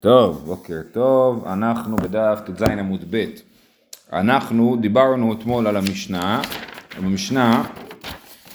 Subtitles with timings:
[0.00, 3.24] טוב, בוקר טוב, אנחנו בדף ט"ז עמוד ב'.
[4.12, 6.42] אנחנו דיברנו אתמול על המשנה,
[6.96, 7.64] המשנה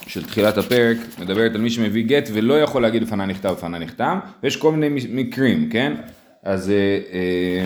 [0.06, 4.18] של תחילת הפרק מדברת על מי שמביא גט ולא יכול להגיד לפני נכתב לפני נחתם,
[4.42, 5.92] ויש כל מיני מקרים, כן?
[6.42, 7.64] אז אה, אה,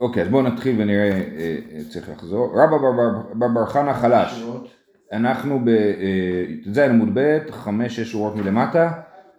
[0.00, 1.58] אוקיי, אז בואו נתחיל ונראה, אה,
[1.90, 2.52] צריך לחזור.
[2.54, 2.76] רבא
[3.34, 4.42] בר בר חנה חלש.
[5.12, 8.90] אנחנו בט"ז עמוד ב', חמש-שש שורות מלמטה,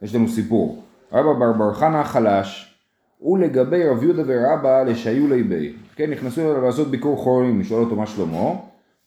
[0.02, 0.84] יש לנו סיפור.
[1.12, 2.77] רבא בר בר חנה חלש.
[3.22, 5.74] ולגבי רב יהודה ורבא לשהיו ליבי.
[5.96, 8.50] כן, נכנסו אליו לעשות ביקור חורים, לשאול אותו מה שלמה,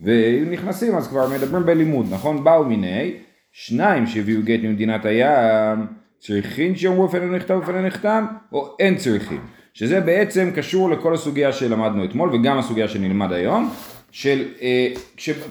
[0.00, 2.44] ואם נכנסים אז כבר מדברים בלימוד, נכון?
[2.44, 3.12] באו מיני,
[3.52, 5.86] שניים שהביאו גט ממדינת הים,
[6.18, 9.40] צריכים שיאמרו לפנינו נכתב ולפנינו נחתם, או אין צריכים.
[9.74, 13.70] שזה בעצם קשור לכל הסוגיה שלמדנו אתמול, וגם הסוגיה שנלמד היום,
[14.10, 14.88] של אה,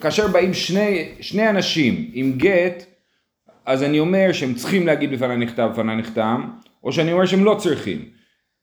[0.02, 2.85] כאשר באים שני, שני אנשים עם גט,
[3.66, 6.46] אז אני אומר שהם צריכים להגיד בפניי נכתב בפניי נחתם,
[6.84, 8.19] או שאני אומר שהם לא צריכים.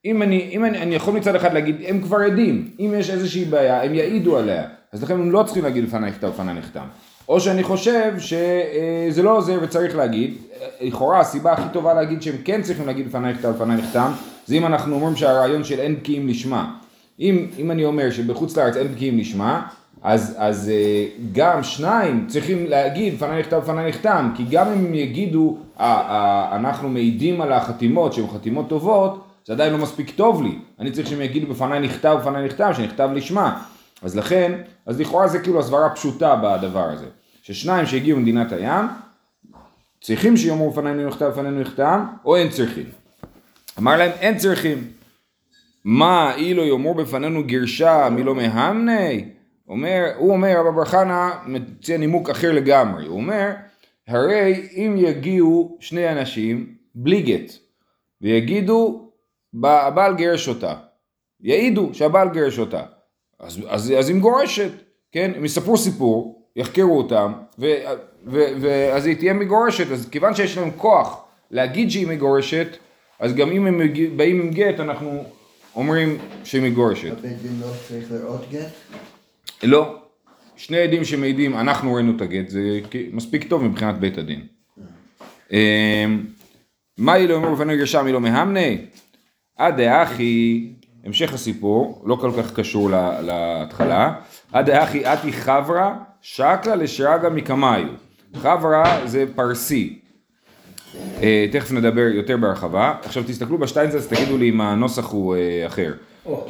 [0.07, 3.45] אם אני, אם אני, אני יכול מצד אחד להגיד, הם כבר עדים, אם יש איזושהי
[3.45, 6.85] בעיה, הם יעידו עליה, אז לכן הם לא צריכים להגיד לפניי נכתב לפניי נחתם.
[7.29, 10.35] או שאני חושב שזה לא עוזר וצריך להגיד,
[10.81, 14.11] לכאורה הסיבה הכי טובה להגיד שהם כן צריכים להגיד לפניי נכתב לפניי נחתם,
[14.47, 16.75] זה אם אנחנו אומרים שהרעיון של אין בקיאים לשמה.
[17.21, 19.67] אם, אם אני אומר שבחוץ לארץ אין בקיאים לשמה,
[20.03, 24.95] אז, אז אה, גם שניים צריכים להגיד לפניי נכתב לפניי נחתם, כי גם אם הם
[24.95, 25.57] יגידו,
[26.53, 31.09] אנחנו מעידים על החתימות שהן חתימות טובות, זה עדיין לא מספיק טוב לי, אני צריך
[31.09, 33.63] שהם יגידו בפניי נכתב, בפניי נכתב, שנכתב לשמה.
[34.03, 37.07] אז לכן, אז לכאורה זה כאילו הסברה פשוטה בדבר הזה.
[37.43, 38.87] ששניים שהגיעו ממדינת הים,
[40.01, 42.85] צריכים שיאמרו בפנינו נכתב, בפנינו נכתב, או אין צריכים.
[43.79, 44.85] אמר להם אין צריכים.
[45.85, 49.29] מה אילו יאמרו בפנינו גרשה מי לא מהמני?
[49.69, 53.51] אומר, הוא אומר, רבא בר חנא מציע נימוק אחר לגמרי, הוא אומר,
[54.09, 57.53] הרי אם יגיעו שני אנשים בלי גט,
[58.23, 59.06] ויגידו
[59.65, 60.75] הבעל גירש אותה.
[61.41, 62.83] יעידו שהבעל גירש אותה.
[63.41, 64.71] אז, אז, אז היא מגורשת,
[65.13, 65.33] כן?
[65.37, 67.67] הם יספרו סיפור, יחקרו אותם, ו,
[68.27, 69.91] ו, ואז היא תהיה מגורשת.
[69.91, 72.69] אז כיוון שיש להם כוח להגיד שהיא מגורשת,
[73.19, 73.81] אז גם אם הם
[74.17, 75.25] באים עם גט, אנחנו
[75.77, 77.13] אומרים שהיא מגורשת.
[77.19, 78.95] הבית דין לא צריך לראות גט?
[79.63, 79.97] לא.
[80.57, 82.81] שני עדים שמעידים, אנחנו ראינו את הגט, זה
[83.13, 84.47] מספיק טוב מבחינת בית הדין.
[85.53, 86.27] אמ,
[86.99, 88.61] מה אילו אמרו בפנינו גרשה מי לא מהמנה?
[89.57, 90.69] עד דאחי,
[91.05, 92.91] המשך הסיפור, לא כל כך קשור
[93.23, 94.15] להתחלה,
[94.53, 97.87] עד דאחי אתי חברה שקלה לשרגא מקמיו.
[98.35, 99.99] חברה זה פרסי.
[101.23, 102.95] אה, תכף נדבר יותר בהרחבה.
[103.05, 105.93] עכשיו תסתכלו בשטיינזלס, תגידו לי אם הנוסח הוא אה, אחר.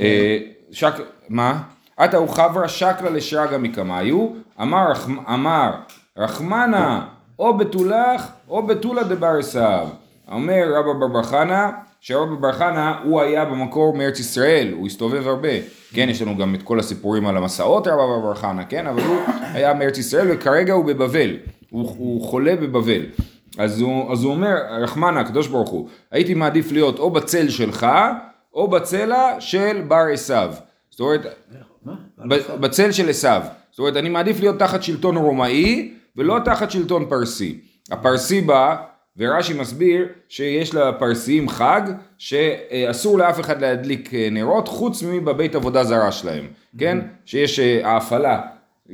[0.00, 0.38] אה,
[0.70, 0.94] שק...
[1.28, 1.62] מה?
[1.96, 4.28] עתה הוא חברה שקלה לשרגא מקמיו,
[4.62, 4.92] אמר,
[5.34, 5.70] אמר
[6.16, 7.06] רחמנה
[7.38, 9.88] או בתולך או בתולה דבר עשיו.
[10.32, 11.68] אומר רבא בר חנא
[12.06, 15.48] שרבי בר חנא הוא היה במקור מארץ ישראל, הוא הסתובב הרבה,
[15.92, 19.16] כן, יש לנו גם את כל הסיפורים על המסעות רבי בר חנא, כן, אבל הוא
[19.54, 21.36] היה מארץ ישראל וכרגע הוא בבבל,
[21.70, 23.02] הוא, הוא חולה בבבל.
[23.58, 27.86] אז הוא, אז הוא אומר, רחמנה, הקדוש ברוך הוא, הייתי מעדיף להיות או בצל שלך,
[28.54, 30.54] או בצלע של בר עשיו.
[30.90, 31.20] זאת אומרת,
[32.60, 33.42] בצל של עשיו.
[33.70, 37.60] זאת אומרת, אני מעדיף להיות תחת שלטון רומאי, ולא תחת שלטון פרסי.
[37.90, 38.76] הפרסי בא
[39.18, 41.80] ורש"י מסביר שיש לפרסיים חג
[42.18, 46.46] שאסור לאף אחד להדליק אה, נרות חוץ מבבית עבודה זרה שלהם,
[46.78, 46.98] כן?
[47.24, 48.40] שיש אה, ההפעלה,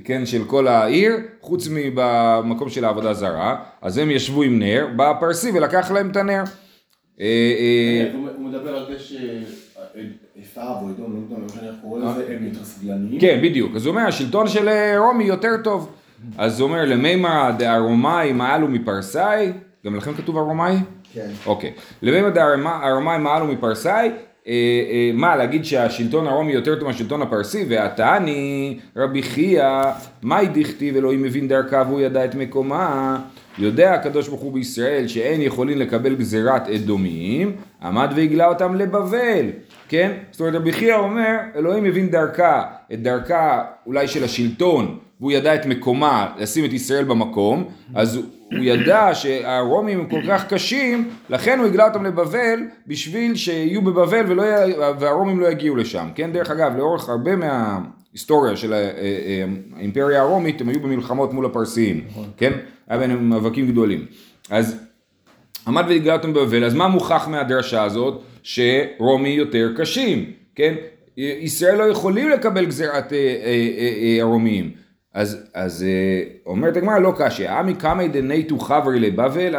[0.04, 5.10] כן, של כל העיר, חוץ מבמקום של העבודה זרה, אז הם ישבו עם נר, בא
[5.10, 6.42] הפרסי ולקח להם את הנר.
[7.20, 9.14] אה, הוא מדבר על זה ש...
[10.40, 13.26] עשיו או עידון, לא יודע מה שאני קורא לזה, הם יותר.
[13.26, 13.76] כן, בדיוק.
[13.76, 14.68] אז הוא אומר, השלטון של
[14.98, 15.92] רומי יותר טוב.
[16.38, 19.52] אז הוא אומר, למימא דהרומאי מעלו מפרסאי,
[19.86, 20.76] גם לכם כתוב הרומאי?
[21.14, 21.30] כן.
[21.46, 21.72] אוקיי.
[22.02, 24.10] למימא דהרומאי מעלו מפרסאי,
[24.46, 24.52] אה,
[24.90, 29.82] אה, מה, להגיד שהשלטון הרומי יותר טוב מהשלטון הפרסי, ועתני רבי חייא,
[30.22, 33.18] מאי דכתיב אלוהים מבין דרכה והוא ידע את מקומה,
[33.58, 39.46] יודע הקדוש ברוך הוא בישראל שאין יכולים לקבל גזירת אדומיים, עמד והגלה אותם לבבל,
[39.88, 40.12] כן?
[40.30, 45.54] זאת אומרת רבי חייא אומר, אלוהים מבין דרכה, את דרכה אולי של השלטון, והוא ידע
[45.54, 47.64] את מקומה, לשים את ישראל במקום,
[47.94, 48.20] אז
[48.56, 54.24] הוא ידע שהרומים הם כל כך קשים, לכן הוא הגלה אותם לבבל, בשביל שיהיו בבבל
[54.28, 54.42] ולא,
[54.98, 56.32] והרומים לא יגיעו לשם, כן?
[56.32, 59.44] דרך אגב, לאורך הרבה מההיסטוריה של אה, אה,
[59.76, 62.28] האימפריה הרומית, הם היו במלחמות מול הפרסיים, נכון.
[62.36, 62.52] כן?
[62.88, 64.06] היה ביניהם מאבקים גדולים.
[64.50, 64.76] אז
[65.66, 68.22] עמד והגלה אותם בבבל, אז מה מוכח מהדרשה הזאת?
[68.42, 70.74] שרומי יותר קשים, כן?
[71.16, 73.12] ישראל לא יכולים לקבל גזירת
[74.20, 74.81] הרומיים.
[75.14, 79.54] אז, אז אה, אומרת הגמרא לא קשיא, עמי קמי דנייתו חברי לבבל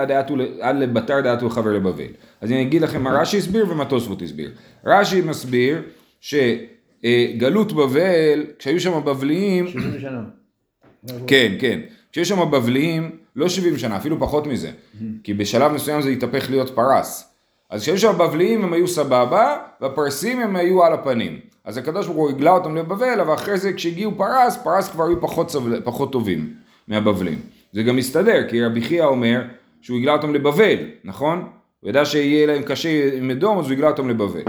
[0.62, 2.08] עד לבתר דעתו חברי לבבל.
[2.42, 4.52] אז אני אגיד לכם מה רש"י הסביר ומה תוספות הסביר.
[4.86, 5.82] רש"י מסביר
[6.22, 10.24] שגלות בבל, כשהיו שם בבליים, 70 שנה.
[11.28, 11.80] כן, כן.
[12.12, 14.72] כשיש שם בבליים, לא 70 שנה, אפילו פחות מזה.
[15.24, 17.34] כי בשלב מסוים זה התהפך להיות פרס.
[17.70, 21.40] אז כשהיו שם בבליים הם היו סבבה, והפרסים הם היו על הפנים.
[21.66, 25.22] אז הקדוש ברוך הוא הגלה אותם לבבל, אבל אחרי זה כשהגיעו פרס, פרס כבר היו
[25.22, 26.54] פחות, סבל, פחות טובים
[26.88, 27.40] מהבבלים.
[27.74, 29.42] זה גם מסתדר, כי רבי חייא אומר
[29.82, 31.48] שהוא הגלה אותם לבבל, נכון?
[31.80, 34.42] הוא ידע שיהיה להם קשה עם אדום, אז הוא הגלה אותם לבבל.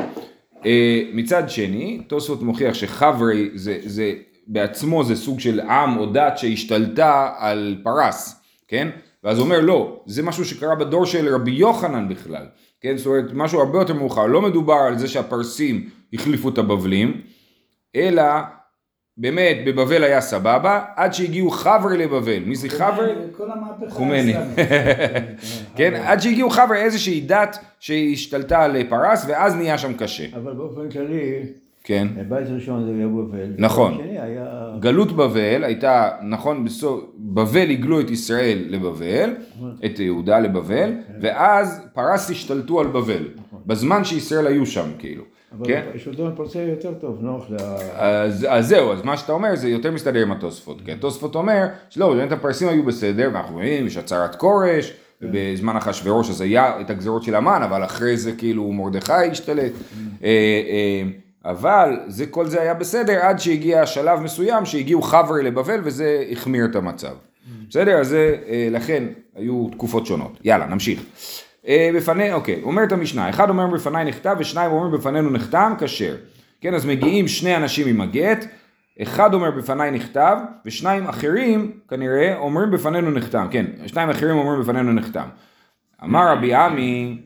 [0.67, 4.13] אה, מצד שני, תוספות מוכיח שחברי זה, זה
[4.47, 8.89] בעצמו זה סוג של עם או דת שהשתלטה על פרס, כן?
[9.25, 12.47] ואז הוא אומר לא, זה משהו שקרה בדור של רבי יוחנן בכלל,
[12.81, 12.97] כן?
[12.97, 17.21] זאת אומרת, משהו הרבה יותר מאוחר, לא מדובר על זה שהפרסים החליפו את הבבלים,
[17.97, 18.23] אלא
[19.17, 23.13] באמת בבבל היה סבבה, עד שהגיעו חברי לבבל, מי זה חברי?
[23.37, 24.35] כל המהפכה חומני.
[25.77, 30.91] כן, עד שהגיעו חברי איזושהי דת שהשתלטה על פרס, ואז נהיה שם קשה, אבל באופן
[30.91, 31.43] כללי,
[31.85, 32.09] כן?
[32.29, 33.55] בית ראשון זה היה בבל.
[33.59, 34.01] נכון.
[34.01, 34.77] היה...
[34.81, 39.35] גלות בבל הייתה, נכון, בסוף, בבל הגלו את ישראל לבבל,
[39.85, 40.91] את יהודה לבבל,
[41.21, 43.29] ואז פרס השתלטו על בבל,
[43.67, 45.25] בזמן שישראל היו שם כאילו,
[45.59, 45.85] אבל כן?
[45.97, 47.57] שלטון פרסי יותר טוב, נוח ל...
[47.97, 51.67] אז, אז זהו, אז מה שאתה אומר זה יותר מסתדר עם התוספות, כי התוספות אומר
[51.91, 54.93] שלא, באמת הפרסים היו בסדר, ואנחנו רואים, יש הצהרת כורש,
[55.23, 59.73] ובזמן אחשוורוש אז היה את הגזרות של המן, אבל אחרי זה כאילו מרדכי השתלט,
[60.25, 61.03] אה, אה,
[61.45, 66.65] אבל זה, כל זה היה בסדר עד שהגיע שלב מסוים שהגיעו חברי לבבל וזה החמיר
[66.65, 67.15] את המצב.
[67.69, 68.01] בסדר?
[68.01, 69.05] אז זה, אה, לכן
[69.37, 70.39] היו תקופות שונות.
[70.45, 71.03] יאללה, נמשיך.
[71.69, 76.17] אה, בפני, אוקיי, אומרת המשנה, אחד אומר בפניי נכתב ושניים אומרים בפנינו נחתם, כשר.
[76.61, 78.47] כן, אז מגיעים שני אנשים עם הגט,
[79.03, 84.93] אחד אומר בפניי נכתב, ושניים אחרים כנראה אומרים בפנינו נחתם, כן, שניים אחרים אומרים בפנינו
[84.93, 85.27] נחתם.
[86.05, 87.19] אמר רבי עמי.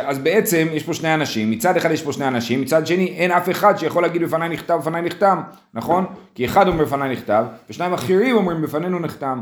[0.00, 3.30] אז בעצם יש פה שני אנשים, מצד אחד יש פה שני אנשים, מצד שני אין
[3.30, 5.40] אף אחד שיכול להגיד בפניי נכתב, בפניי נחתם,
[5.74, 6.04] נכון?
[6.34, 9.40] כי אחד אומר בפניי נכתב, ושניים אחרים אומרים בפנינו נחתם.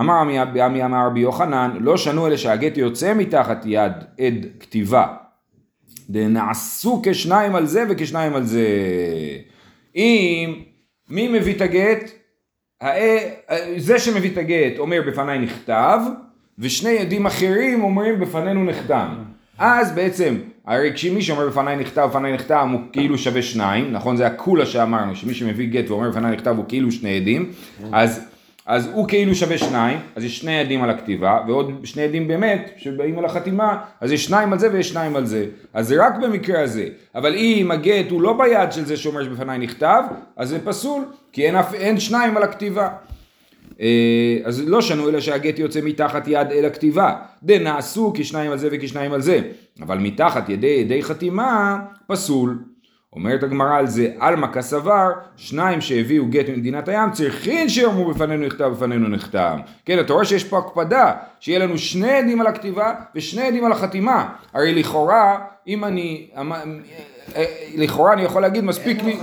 [0.00, 5.06] אמר עמי אמר רבי יוחנן, לא שנו אלה שהגט יוצא מתחת יד עד כתיבה.
[6.10, 8.66] דנעשו כשניים על זה וכשניים על זה.
[9.96, 10.54] אם
[11.10, 12.10] מי מביא את הגט?
[13.76, 15.98] זה שמביא את הגט אומר בפניי נכתב,
[16.58, 19.08] ושני עדים אחרים אומרים בפנינו נחתם.
[19.58, 20.34] אז בעצם,
[20.66, 24.16] הרי כשמי שאומר בפניי נכתב, בפניי נחתם, הוא כאילו שווה שניים, נכון?
[24.16, 27.52] זה הקולה שאמרנו, שמי שמביא גט ואומר בפניי נכתב הוא כאילו שני עדים,
[27.92, 28.28] אז,
[28.66, 32.70] אז הוא כאילו שווה שניים, אז יש שני עדים על הכתיבה, ועוד שני עדים באמת,
[32.76, 35.46] שבאים על החתימה, אז יש שניים על זה ויש שניים על זה.
[35.74, 36.88] אז זה רק במקרה הזה.
[37.14, 40.02] אבל אם הגט הוא לא ביד של זה שאומר שבפניי נכתב,
[40.36, 42.88] אז זה פסול, כי אין, אין שניים על הכתיבה.
[43.80, 47.14] אה, אז לא שנו אלא שהגט יוצא מתחת יד אל הכתיבה.
[47.42, 49.40] דנעשו כשניים על זה וכשניים על זה.
[49.80, 52.58] אבל מתחת ידי ידי חתימה פסול.
[53.14, 58.64] אומרת הגמרא על זה, עלמא כסבר, שניים שהביאו גט ממדינת הים, צריכין שיאמרו בפנינו נכתב,
[58.64, 59.58] בפנינו נחתם.
[59.84, 63.72] כן, אתה רואה שיש פה הקפדה, שיהיה לנו שני עדים על הכתיבה ושני עדים על
[63.72, 64.28] החתימה.
[64.54, 66.42] הרי לכאורה, אם אני, אה,
[67.36, 67.44] אה,
[67.74, 69.18] לכאורה אני יכול להגיד, מספיק לי...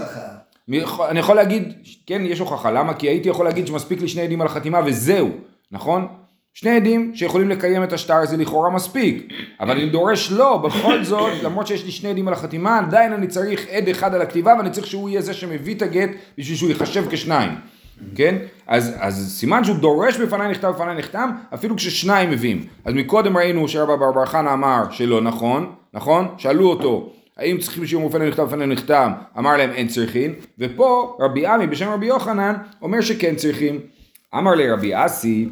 [1.10, 1.74] אני יכול להגיד,
[2.06, 2.94] כן, יש הוכחה, למה?
[2.94, 5.30] כי הייתי יכול להגיד שמספיק לי שני עדים על החתימה וזהו,
[5.72, 6.08] נכון?
[6.54, 11.44] שני עדים שיכולים לקיים את השטר זה לכאורה מספיק, אבל אני דורש לא, בכל זאת,
[11.44, 14.70] למרות שיש לי שני עדים על החתימה, עדיין אני צריך עד אחד על הכתיבה ואני
[14.70, 17.52] צריך שהוא יהיה זה שמביא את הגט בשביל שהוא ייחשב כשניים,
[18.16, 18.36] כן?
[18.68, 22.66] אז, אז סימן שהוא דורש בפניי נכתב בפניי נחתם, אפילו כששניים מביאים.
[22.86, 26.28] אז מקודם ראינו שרבא בר בר חנא אמר שלא נכון, נכון?
[26.38, 29.12] שאלו אותו, האם צריכים שיאמרו בפנינו נכתב בפנינו נחתם?
[29.38, 33.80] אמר להם אין צריכים, ופה רבי עמי בשם רבי יוחנן אומר שכן צריכים.
[34.36, 35.50] אמר לרבי אסי,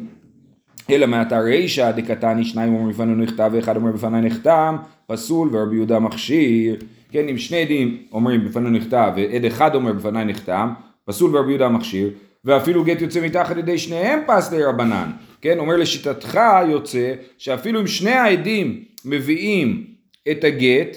[0.92, 5.98] אלא מעתה רישא דקתני שניים אומרים בפנינו נכתב ואחד אומר בפניי נחתם, פסול ורבי יהודה
[5.98, 6.76] מכשיר.
[7.10, 10.72] כן, אם שני עדים אומרים בפנינו נכתב ועד אחד אומר בפניי נחתם,
[11.04, 12.10] פסול ורבי יהודה מכשיר,
[12.44, 15.10] ואפילו גט יוצא מתחת ידי שניהם פס רבנן.
[15.40, 19.84] כן, אומר לשיטתך יוצא שאפילו אם שני העדים מביאים
[20.30, 20.96] את הגט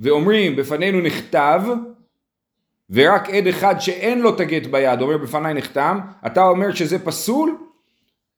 [0.00, 1.62] ואומרים בפנינו נכתב,
[2.90, 7.69] ורק עד אחד שאין לו את הגט ביד אומר בפניי נחתם, אתה אומר שזה פסול?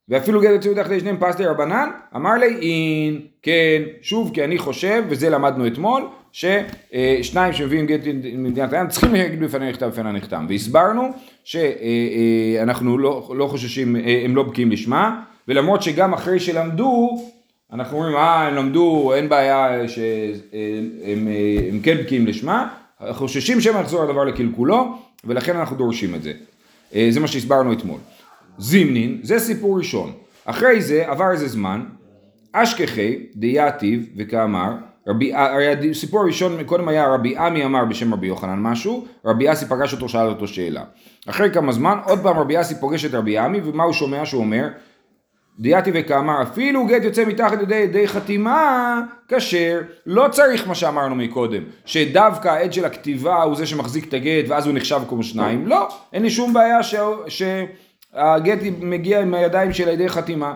[0.09, 1.89] ואפילו גט יוצא מתחת לשניהם פס רבנן?
[2.17, 8.73] אמר לי אין, כן, שוב כי אני חושב, וזה למדנו אתמול, ששניים שמביאים גט ממדינת
[8.73, 10.47] הים צריכים להגיד בפני נכתב בפני נחתם.
[10.49, 11.09] והסברנו
[11.45, 17.23] שאנחנו לא, לא חוששים, הם לא בקיאים לשמה, ולמרות שגם אחרי שלמדו,
[17.73, 21.29] אנחנו אומרים, אה, הם למדו, אין בעיה שהם
[21.73, 22.69] הם כן בקיאים לשמה,
[23.11, 26.33] חוששים שמא יחזור הדבר לקלקולו, ולכן אנחנו דורשים את זה.
[27.11, 27.99] זה מה שהסברנו אתמול.
[28.63, 30.13] זימנין, זה סיפור ראשון.
[30.45, 31.85] אחרי זה עבר איזה זמן,
[32.53, 34.73] אשכחי דייתיב וכאמר,
[35.09, 39.67] רבי, הרי הסיפור הראשון קודם היה רבי עמי אמר בשם רבי יוחנן משהו, רבי אסי
[39.67, 40.85] פגש אותו שאל אותו שאלה.
[41.29, 44.41] אחרי כמה זמן עוד פעם רבי אסי פוגש את רבי עמי ומה הוא שומע שהוא
[44.41, 44.69] אומר?
[45.59, 51.63] דייתי וכאמר אפילו גט יוצא מתחת ידי ידי חתימה כשר לא צריך מה שאמרנו מקודם
[51.85, 55.89] שדווקא העד של הכתיבה הוא זה שמחזיק את הגט ואז הוא נחשב כמו שניים לא
[56.13, 56.83] אין לי שום בעיה
[57.29, 57.43] ש...
[58.15, 60.55] שהגט מגיע עם הידיים של ידי חתימה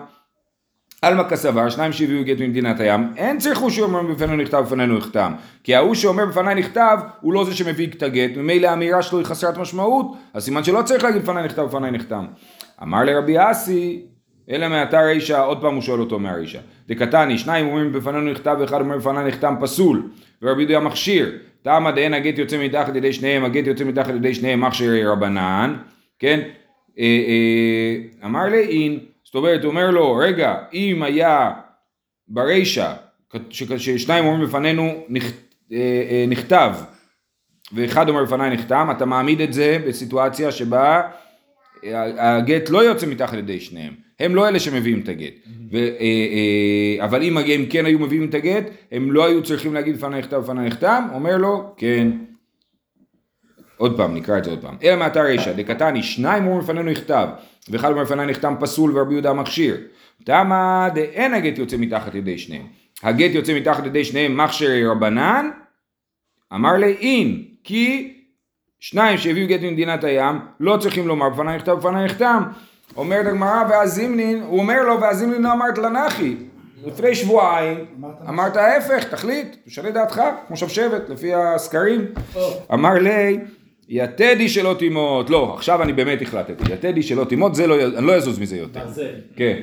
[1.01, 5.33] עלמא כסבר, שניים שהביאו גט ממדינת הים, אין צריכו שאומר בפנינו נכתב בפנינו נחתם.
[5.63, 9.25] כי ההוא שאומר בפניי נכתב, הוא לא זה שמביא את הגט, ממילא האמירה שלו היא
[9.25, 12.25] חסרת משמעות, אז סימן שלא צריך להגיד בפניי נכתב בפניי נחתם.
[12.83, 14.01] אמר לרבי אסי,
[14.49, 16.59] אלא מעתה רישא, עוד פעם הוא שואל אותו מהרישא.
[16.87, 20.09] דקתני, שניים אומרים בפנינו נכתב ואחד אומר בפניי נחתם פסול,
[20.41, 21.37] ורבי יהודה מכשיר.
[21.61, 25.75] תמה דאין הגט יוצא מתחת ידי שניהם, הגט יוצא מתחת ידי שניהם מכשיר רבנן,
[26.19, 26.39] כן?
[26.99, 31.51] אה, אה, אמר לי אין זאת אומרת, אומר לו, רגע, אם היה
[32.27, 32.93] ברישא,
[33.77, 35.05] ששניים אומרים לפנינו
[35.71, 36.73] אה, נכתב,
[37.73, 41.01] ואחד אומר לפניי נחתם, אתה מעמיד את זה בסיטואציה שבה
[42.17, 45.33] הגט לא יוצא מתחת ידי שניהם, הם לא אלה שמביאים את הגט,
[45.71, 49.73] ו, אה, אה, אבל אם הם כן היו מביאים את הגט, הם לא היו צריכים
[49.73, 52.07] להגיד לפניי נכתב לפניי נחתם, אומר לו, כן.
[53.77, 54.75] עוד פעם, נקרא את זה עוד פעם.
[54.83, 57.27] אלא מאתר רישא, דקתני, שניים אומרים לפנינו נכתב,
[57.69, 59.77] ואחד אומר לפניי נחתם פסול ורבי יהודה מכשיר.
[60.23, 62.65] תמה דאין הגט יוצא מתחת ידי שניהם.
[63.03, 65.49] הגט יוצא מתחת ידי שניהם מכשיר רבנן,
[66.53, 68.13] אמר לי אין, כי
[68.79, 72.43] שניים שהביאו גט ממדינת הים, לא צריכים לומר בפניי נכתב בפניי נחתם.
[72.97, 76.35] אומרת הגמרא ואז זימנין, הוא אומר לו ואז זימנין לא אמרת לנחי.
[76.85, 77.85] לפני שבועיים
[78.29, 82.05] אמרת ההפך, תחליט, תשנה דעתך, כמו שבשבת, לפי הסקרים.
[82.73, 83.39] אמר לי
[83.89, 88.15] יתדי שלא תימות, לא, עכשיו אני באמת החלטתי, יתדי שלא תימות, זה לא, אני לא
[88.15, 88.79] אזוז מזה יותר.
[89.35, 89.59] כן,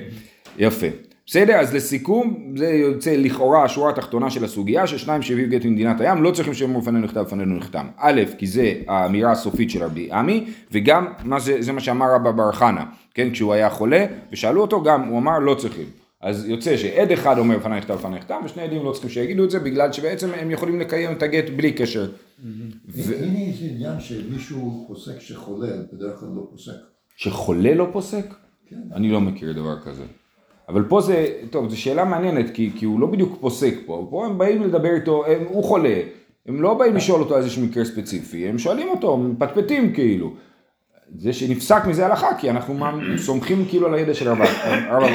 [0.58, 0.86] יפה.
[1.26, 6.22] בסדר, אז לסיכום, זה יוצא לכאורה השורה התחתונה של הסוגיה, ששניים שהביאו גט ממדינת הים,
[6.22, 7.86] לא צריכים שיאמרו לפנינו נכתב, לפנינו נחתם.
[7.96, 12.30] א', כי זה האמירה הסופית של רבי עמי, וגם מה זה, זה מה שאמר רבא
[12.30, 16.03] בר חנה, כן, כשהוא היה חולה, ושאלו אותו גם, הוא אמר לא צריכים.
[16.24, 19.50] אז יוצא שעד אחד אומר לפניי נכתב לפניי נכתב, ושני עדים לא צריכים שיגידו את
[19.50, 22.10] זה, בגלל שבעצם הם יכולים לקיים את הגט בלי קשר.
[22.94, 26.72] הנה איזה עניין שמישהו פוסק שחולה, בדרך כלל לא פוסק.
[27.16, 28.34] שחולה לא פוסק?
[28.68, 28.76] כן.
[28.92, 30.04] אני לא מכיר דבר כזה.
[30.68, 34.26] אבל פה זה, טוב, זו שאלה מעניינת, כי, כי הוא לא בדיוק פוסק פה, פה
[34.26, 36.00] הם באים לדבר איתו, הם, הוא חולה,
[36.46, 40.34] הם לא באים לשאול אותו איזשהו מקרה ספציפי, הם שואלים אותו, מפטפטים כאילו.
[41.18, 42.74] זה שנפסק מזה הלכה, כי אנחנו
[43.16, 44.44] סומכים כאילו על הידע של רבא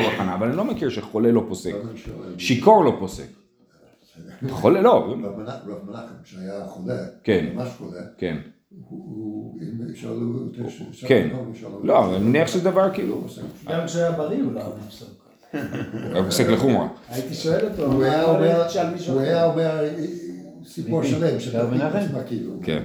[0.04, 1.76] ברחנה, אבל אני לא מכיר שחולה לא פוסק,
[2.38, 3.28] שיכור לא פוסק.
[4.50, 5.16] חולה לא.
[5.24, 7.46] רב מנחם שהיה חולה, כן.
[7.54, 8.38] ממש חולה, כן,
[8.90, 10.70] הוא, אם שאלו אותו,
[11.08, 11.30] כן.
[11.84, 13.24] לא, אני מניח שזה דבר כאילו,
[13.68, 15.10] גם כשהיה בריא הוא לא היה מפסוק.
[16.16, 16.88] הוא פוסק לחומרה.
[17.10, 18.68] הייתי שואל אותו, הוא היה אומר,
[19.46, 19.84] אומר
[20.66, 22.00] סיפור שלם, של רב מנחם?
[22.28, 22.54] כאילו.
[22.64, 22.84] כן.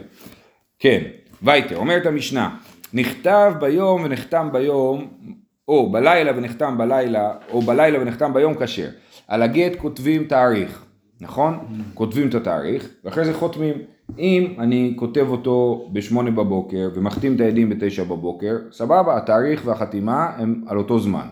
[0.78, 1.02] כן,
[1.42, 2.56] וייטר, אומרת המשנה,
[2.94, 5.06] נכתב ביום ונחתם ביום,
[5.68, 8.88] או בלילה ונחתם בלילה, או בלילה ונחתם ביום כשר.
[9.28, 10.84] על הגט כותבים תאריך,
[11.20, 11.58] נכון?
[11.94, 13.74] כותבים את התאריך, ואחרי זה חותמים.
[14.18, 20.64] אם אני כותב אותו בשמונה בבוקר ומחתים את העדים בתשע בבוקר, סבבה, התאריך והחתימה הם
[20.66, 21.26] על אותו זמן.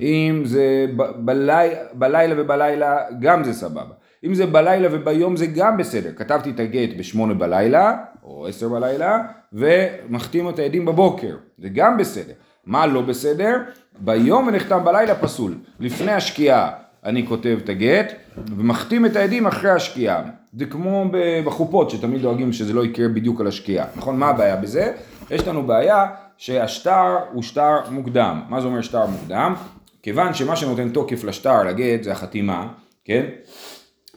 [0.00, 3.94] אם זה ב- בלי, בלילה ובלילה, גם זה סבבה.
[4.24, 6.10] אם זה בלילה וביום זה גם בסדר.
[6.16, 7.96] כתבתי את הגט בשמונה בלילה,
[8.28, 9.18] או עשר בלילה,
[9.52, 11.36] ומחתים את העדים בבוקר.
[11.58, 12.32] זה גם בסדר.
[12.66, 13.56] מה לא בסדר?
[13.98, 15.54] ביום ונחתם בלילה פסול.
[15.80, 16.70] לפני השקיעה
[17.04, 18.12] אני כותב את הגט,
[18.56, 20.22] ומחתים את העדים אחרי השקיעה.
[20.52, 21.04] זה כמו
[21.44, 23.86] בחופות, שתמיד דואגים שזה לא יקרה בדיוק על השקיעה.
[23.96, 24.18] נכון?
[24.18, 24.92] מה הבעיה בזה?
[25.30, 26.06] יש לנו בעיה
[26.36, 28.42] שהשטר הוא שטר מוקדם.
[28.48, 29.54] מה זה אומר שטר מוקדם?
[30.02, 32.68] כיוון שמה שנותן תוקף לשטר, לגט, זה החתימה,
[33.04, 33.24] כן?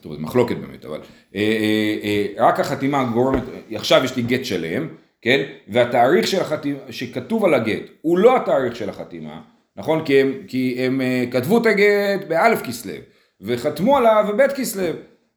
[0.01, 0.99] טוב, זו מחלוקת באמת, אבל
[1.35, 4.87] אה, אה, אה, רק החתימה גורמת, עכשיו יש לי גט שלם,
[5.21, 5.43] כן?
[5.67, 9.41] והתאריך של החתימה, שכתוב על הגט, הוא לא התאריך של החתימה,
[9.77, 10.05] נכון?
[10.05, 12.93] כי הם, כי הם כתבו את הגט באלף כסלו,
[13.41, 14.83] וחתמו עליו בבית כסלו,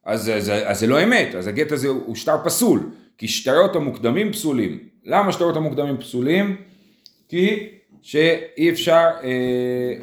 [0.05, 2.79] אז, אז, אז זה לא אמת, אז הגט הזה הוא שטר פסול,
[3.17, 4.79] כי שטרות המוקדמים פסולים.
[5.05, 6.55] למה שטרות המוקדמים פסולים?
[7.29, 7.69] כי
[8.01, 9.07] שאי אפשר...
[9.23, 9.93] אה,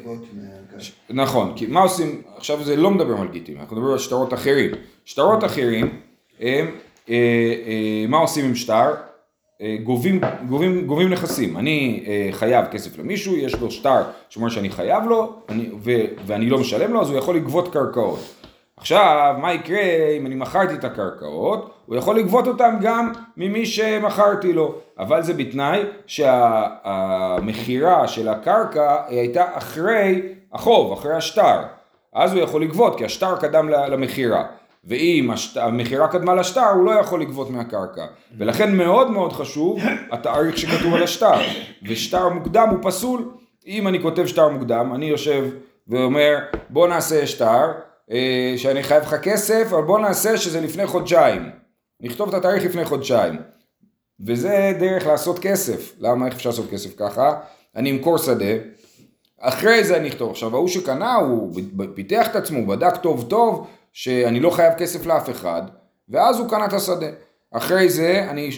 [1.09, 4.71] נכון, כי מה עושים, עכשיו זה לא מדברים על גיטים, אנחנו מדברים על שטרות אחרים.
[5.05, 5.99] שטרות אחרים,
[6.39, 6.67] הם,
[7.09, 7.15] אה,
[7.67, 8.93] אה, מה עושים עם שטר?
[9.61, 11.57] אה, גובים, גובים, גובים נכסים.
[11.57, 15.91] אני אה, חייב כסף למישהו, יש לו שטר שאומר שאני חייב לו, אני, ו,
[16.25, 18.19] ואני לא משלם לו, אז הוא יכול לגבות קרקעות.
[18.77, 19.81] עכשיו, מה יקרה
[20.17, 21.73] אם אני מכרתי את הקרקעות?
[21.85, 29.19] הוא יכול לגבות אותם גם ממי שמכרתי לו, אבל זה בתנאי שהמכירה של הקרקע היא
[29.19, 30.21] הייתה אחרי
[30.53, 31.59] החוב, אחרי השטר.
[32.13, 34.43] אז הוא יכול לגבות, כי השטר קדם למכירה.
[34.85, 38.05] ואם השט- המכירה קדמה לשטר, הוא לא יכול לגבות מהקרקע.
[38.37, 39.79] ולכן מאוד מאוד חשוב
[40.11, 41.35] התאריך שכתוב על השטר.
[41.87, 43.31] ושטר מוקדם הוא פסול.
[43.67, 45.45] אם אני כותב שטר מוקדם, אני יושב
[45.87, 46.37] ואומר,
[46.69, 47.71] בוא נעשה שטר,
[48.11, 51.49] אה, שאני חייב לך כסף, אבל בוא נעשה שזה לפני חודשיים.
[52.01, 53.37] נכתוב את התאריך לפני חודשיים.
[54.25, 55.93] וזה דרך לעשות כסף.
[55.99, 57.39] למה, איך אפשר לעשות כסף ככה?
[57.75, 58.45] אני אמכור שדה,
[59.43, 60.29] אחרי זה אני אכתוב.
[60.29, 61.53] עכשיו, ההוא שקנה, הוא
[61.93, 65.61] פיתח את עצמו, בדק טוב טוב, שאני לא חייב כסף לאף אחד,
[66.09, 67.07] ואז הוא קנה את השדה.
[67.51, 68.49] אחרי זה אני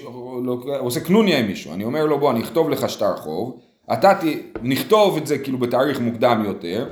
[0.79, 3.59] עושה קנוניה עם מישהו, אני אומר לו בוא אני אכתוב לך שטר חוב,
[3.93, 4.23] אתה ת...
[4.61, 6.89] נכתוב את זה כאילו בתאריך מוקדם יותר,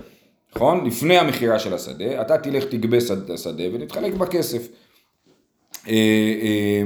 [0.56, 0.86] נכון?
[0.86, 4.68] לפני המכירה של השדה, אתה תלך תגבה את השדה ונתחלק בכסף.
[5.88, 5.94] אה,
[6.42, 6.84] אה,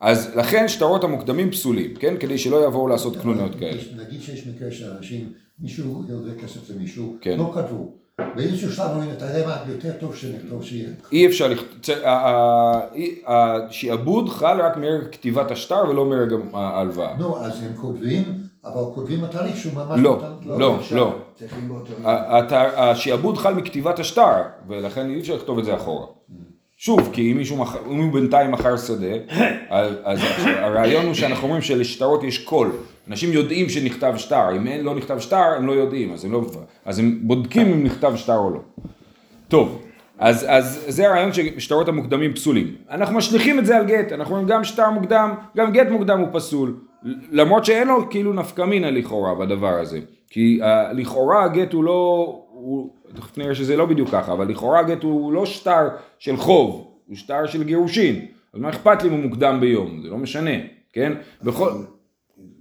[0.00, 2.14] אז לכן שטרות המוקדמים פסולים, כן?
[2.20, 3.82] כדי שלא יבואו לעשות קנוניות כאלה.
[3.96, 7.38] נגיד שיש מקרה שאנשים, מישהו ירווה כסף למישהו, כן.
[7.38, 7.92] לא כתבו.
[8.36, 10.88] באיזשהו שלב אומרים, אתה יודע מה, יותר טוב שנכתוב שיהיה.
[11.12, 17.16] אי אפשר, לכת- ה- ה- אי- השעבוד חל רק מרגע כתיבת השטר ולא מרגע ההלוואה.
[17.18, 18.22] נו, אז הם כותבים,
[18.64, 20.00] אבל כותבים התאריך שהוא ממש...
[20.02, 21.14] לא, לא, לא.
[22.04, 24.32] הת- השעבוד חל מכתיבת השטר,
[24.68, 26.06] ולכן אי אפשר לכתוב את זה אחורה.
[26.76, 29.06] שוב, כי אם מישהו, מכר- אם הוא בינתיים מכר שדה,
[30.04, 32.70] אז הרעיון הוא שאנחנו אומרים שלשטרות יש קול.
[33.10, 36.46] אנשים יודעים שנכתב שטר, אם אין, לא נכתב שטר, הם לא יודעים, אז הם, לא,
[36.84, 38.60] אז הם בודקים אם נכתב שטר או לא.
[39.48, 39.82] טוב,
[40.18, 42.74] אז, אז זה הרעיון ששטרות המוקדמים פסולים.
[42.90, 46.28] אנחנו משליכים את זה על גט, אנחנו אומרים גם שטר מוקדם, גם גט מוקדם הוא
[46.32, 46.76] פסול.
[47.30, 50.00] למרות שאין לו כאילו נפקא מינה לכאורה בדבר הזה.
[50.30, 52.42] כי uh, לכאורה הגט הוא לא,
[53.14, 55.88] תכף נראה שזה לא בדיוק ככה, אבל לכאורה הגט הוא לא שטר
[56.18, 58.26] של חוב, הוא שטר של גירושין.
[58.54, 60.50] אז מה אכפת לי אם הוא מוקדם ביום, זה לא משנה,
[60.92, 61.12] כן?
[61.42, 61.70] בכל...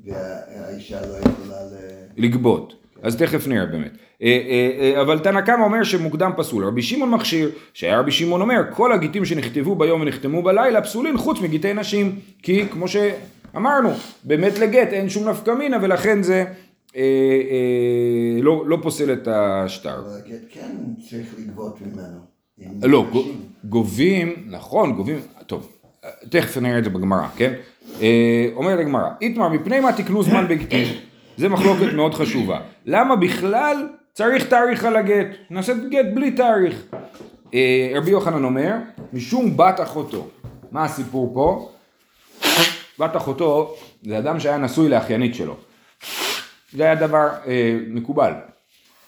[0.05, 1.75] והאישה לא יכולה ל...
[2.17, 2.75] לגבות.
[3.03, 3.91] אז תכף נראה באמת.
[4.21, 6.65] אה, אה, אה, אבל תנא קמא אומר שמוקדם פסול.
[6.65, 11.41] רבי שמעון מכשיר, שהיה רבי שמעון אומר, כל הגיטים שנכתבו ביום ונחתמו בלילה פסולים חוץ
[11.41, 12.19] מגיטי נשים.
[12.43, 13.89] כי כמו שאמרנו,
[14.23, 16.45] באמת לגט אין שום נפקא מינה ולכן זה
[16.95, 19.99] אה, אה, לא, לא פוסל את השטר.
[19.99, 20.75] אבל הגט כן
[21.09, 22.19] צריך לגבות ממנו.
[22.81, 23.05] לא,
[23.63, 25.78] גובים, נכון, גובים, טוב,
[26.29, 27.53] תכף נראה את זה בגמרא, כן?
[28.01, 30.87] אה, אומרת הגמרא, איתמר, מפני מה תקנו זמן בגיטין?
[31.37, 32.59] זה מחלוקת מאוד חשובה.
[32.85, 35.27] למה בכלל צריך תאריך על הגט?
[35.49, 36.83] נעשה גט בלי תאריך.
[37.53, 38.73] אה, רבי יוחנן אומר,
[39.13, 40.27] משום בת אחותו.
[40.71, 41.71] מה הסיפור פה?
[42.99, 45.55] בת אחותו זה אדם שהיה נשוי לאחיינית שלו.
[46.73, 48.31] זה היה דבר אה, מקובל,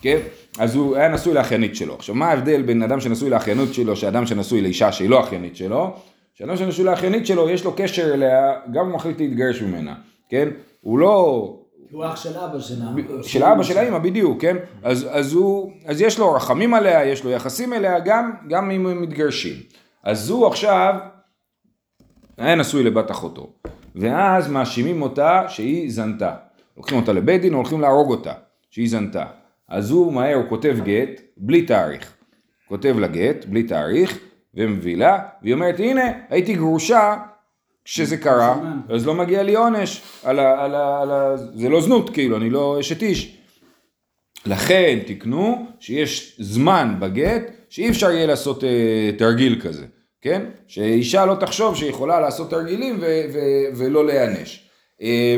[0.02, 0.18] כן?
[0.60, 1.96] אז הוא היה נשוי לאחיינית שלו.
[1.96, 5.96] עכשיו מה ההבדל בין אדם שנשוי לאחיינית שלו שאדם שנשוי לאישה שהיא לא אחיינית שלו?
[6.42, 9.96] שאדם שנשוי לאחיינית שלו יש לו קשר אליה, גם הוא מחליט להתגרש ממנה,
[10.30, 10.50] כן?
[10.82, 11.58] הוא לא...
[11.92, 12.86] הוא אח של אבא שלה.
[13.24, 14.58] של אבא של האמא בדיוק, כן?
[14.84, 18.88] אז, אז הוא, אז יש לו רחמים עליה, יש לו יחסים אליה, גם, גם אם
[18.88, 19.56] הם מתגרשים.
[20.04, 20.96] אז הוא עכשיו
[22.38, 23.54] היה נשוי לבת אחותו,
[23.96, 26.34] ואז מאשימים אותה שהיא זנתה.
[26.78, 28.34] לוקחים אותה לבית דין, הולכים להרוג אותה,
[28.70, 29.26] שהיא זנתה.
[29.70, 32.14] אז הוא מהר, הוא כותב גט, בלי תאריך.
[32.68, 34.20] כותב לה גט, בלי תאריך,
[34.56, 37.18] ומביא לה, והיא אומרת, הנה, הייתי גרושה
[37.86, 38.60] כשזה קרה,
[38.90, 42.38] אז לא מגיע לי עונש, על ה, על ה, על ה, זה לא זנות, כאילו,
[42.38, 43.38] אני לא אשת איש.
[44.46, 49.86] לכן תקנו שיש זמן בגט שאי אפשר יהיה לעשות אה, תרגיל כזה,
[50.22, 50.42] כן?
[50.68, 54.70] שאישה לא תחשוב שהיא יכולה לעשות תרגילים ו- ו- ולא להיענש.
[55.02, 55.36] אה,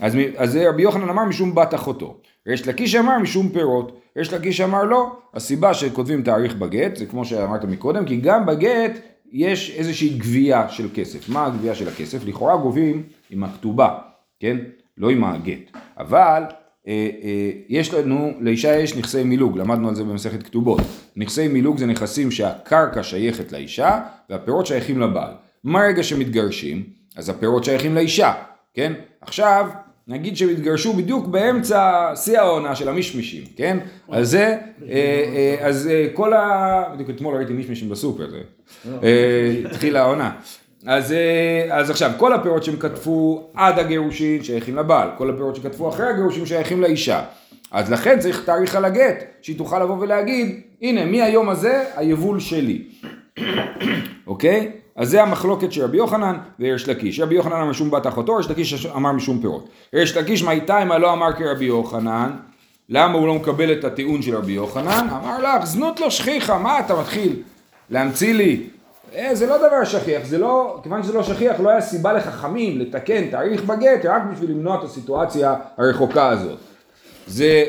[0.00, 2.16] אז, אז רבי יוחנן אמר משום בת אחותו.
[2.48, 4.00] ריש לקיש אמר משום פירות.
[4.18, 8.92] ריש לקיש אמר לא, הסיבה שכותבים תאריך בגט, זה כמו שאמרת מקודם, כי גם בגט
[9.32, 11.28] יש איזושהי גבייה של כסף.
[11.28, 12.26] מה הגבייה של הכסף?
[12.26, 13.98] לכאורה גובים עם הכתובה,
[14.40, 14.56] כן?
[14.98, 15.76] לא עם הגט.
[15.98, 16.42] אבל
[16.88, 20.80] אה, אה, יש לנו, לאישה יש נכסי מילוג, למדנו על זה במסכת כתובות.
[21.16, 25.32] נכסי מילוג זה נכסים שהקרקע שייכת לאישה והפירות שייכים לבעל.
[25.64, 26.82] מהרגע שמתגרשים,
[27.16, 28.32] אז הפירות שייכים לאישה,
[28.74, 28.92] כן?
[29.20, 29.70] עכשיו,
[30.08, 33.78] נגיד שהם התגרשו בדיוק באמצע שיא העונה של המשמישים, כן?
[34.10, 34.56] אז זה, אה,
[34.90, 36.84] אה, אז אה, כל ה...
[36.94, 38.40] בדיוק אתמול ראיתי מישמישים בסופר, זה
[39.64, 40.30] התחילה העונה.
[40.86, 41.14] אז,
[41.70, 46.46] אז עכשיו, כל הפירות שהם כתבו עד הגירושין שייכים לבעל, כל הפירות שכתבו אחרי הגירושין
[46.46, 47.22] שייכים לאישה.
[47.70, 52.82] אז לכן צריך תאריך על הגט, שהיא תוכל לבוא ולהגיד, הנה, מהיום הזה היבול שלי.
[54.26, 54.70] אוקיי?
[54.96, 57.20] אז זה המחלוקת של רבי יוחנן וריש לקיש.
[57.20, 59.64] רבי יוחנן אמר משום בת אחותו, ריש לקיש אמר משום פירות.
[59.94, 62.30] ריש לקיש מאיתיימה לא אמר כרבי יוחנן,
[62.88, 65.06] למה הוא לא מקבל את הטיעון של רבי יוחנן?
[65.10, 67.42] אמר לך, זנות לא שכיחה, מה אתה מתחיל?
[67.90, 68.66] להמציא לי,
[69.14, 72.78] אה, זה לא דבר שכיח, זה לא, כיוון שזה לא שכיח, לא היה סיבה לחכמים
[72.78, 76.58] לתקן תאריך בגט רק בשביל למנוע את הסיטואציה הרחוקה הזאת.
[77.26, 77.64] זה,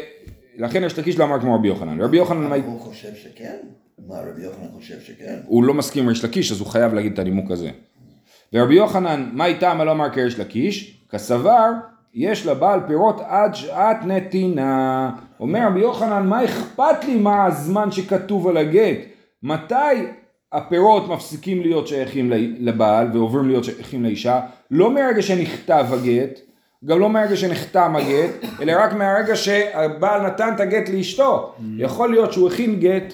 [0.58, 2.02] לכן יש לקיש לא אמר כמו רבי יוחנן.
[2.02, 3.56] רבי יוחנן, מה- הוא חושב שכן?
[4.00, 5.40] מה, רבי יוחנן חושב שכן?
[5.46, 7.70] הוא לא מסכים עם ריש לקיש, אז הוא חייב להגיד את הנימוק הזה.
[8.54, 11.02] ורבי יוחנן, מה איתה מה לא אמר כריש לקיש?
[11.10, 11.72] כסבר,
[12.14, 15.12] יש לבעל פירות עד שעת נתינה.
[15.40, 18.98] אומר רבי יוחנן, מה אכפת לי מה הזמן שכתוב על הגט?
[19.44, 19.74] מתי
[20.54, 24.42] הפירות מפסיקים להיות שייכים לבעל ועוברים להיות שייכים לאישה?
[24.72, 26.40] לא מהרגע שנכתב הגט,
[26.86, 28.32] גם לא מהרגע שנחתם הגט,
[28.62, 31.54] אלא רק מהרגע שהבעל נתן את הגט לאשתו.
[31.78, 33.14] יכול להיות שהוא הכין גט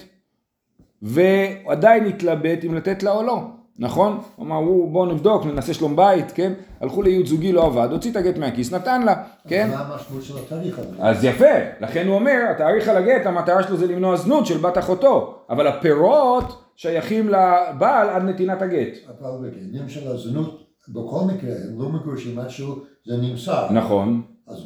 [1.02, 3.42] ועדיין התלבט אם לתת לה או לא,
[3.78, 4.20] נכון?
[4.36, 6.52] הוא אמר, "הוא, בוא נבדוק, ננסה שלום בית, כן?
[6.80, 9.14] הלכו לייעוץ זוגי, לא עבד, הוציא את הגט מהכיס, נתן לה,
[9.48, 9.70] כן?
[9.70, 10.96] מה המשמעות של התהליך הזה?
[10.98, 14.78] אז יפה, לכן הוא אומר, התאריך על הגט, המטרה שלו זה למנוע זנות של בת
[14.78, 18.98] אחותו, אבל הפירות שייכים לבעל עד נתינת הגט.
[19.20, 23.72] אבל בעניינים של הזנות, בכל מקרה, הם לא מגורשים עד שהוא זה נמסר.
[23.72, 24.58] נכון, אז